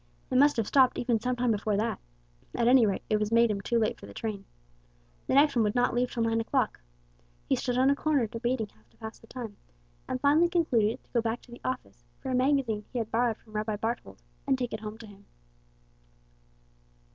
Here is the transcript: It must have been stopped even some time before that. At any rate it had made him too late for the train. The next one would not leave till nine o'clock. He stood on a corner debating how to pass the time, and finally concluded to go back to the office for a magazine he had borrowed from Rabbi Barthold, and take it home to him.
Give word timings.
It 0.31 0.37
must 0.39 0.57
have 0.57 0.63
been 0.63 0.67
stopped 0.67 0.97
even 0.97 1.19
some 1.19 1.35
time 1.35 1.51
before 1.51 1.77
that. 1.77 1.99
At 2.55 2.67
any 2.67 2.87
rate 2.87 3.03
it 3.07 3.19
had 3.21 3.31
made 3.31 3.51
him 3.51 3.61
too 3.61 3.77
late 3.77 3.99
for 3.99 4.07
the 4.07 4.15
train. 4.15 4.45
The 5.27 5.35
next 5.35 5.55
one 5.55 5.61
would 5.61 5.75
not 5.75 5.93
leave 5.93 6.09
till 6.11 6.23
nine 6.23 6.41
o'clock. 6.41 6.81
He 7.47 7.55
stood 7.55 7.77
on 7.77 7.91
a 7.91 7.95
corner 7.95 8.25
debating 8.25 8.69
how 8.69 8.81
to 8.89 8.97
pass 8.97 9.19
the 9.19 9.27
time, 9.27 9.57
and 10.07 10.19
finally 10.19 10.49
concluded 10.49 11.03
to 11.03 11.09
go 11.13 11.21
back 11.21 11.41
to 11.43 11.51
the 11.51 11.61
office 11.63 12.03
for 12.19 12.31
a 12.31 12.35
magazine 12.35 12.83
he 12.91 12.97
had 12.97 13.11
borrowed 13.11 13.37
from 13.37 13.53
Rabbi 13.53 13.75
Barthold, 13.77 14.17
and 14.47 14.57
take 14.57 14.73
it 14.73 14.79
home 14.79 14.97
to 14.97 15.05
him. 15.05 15.27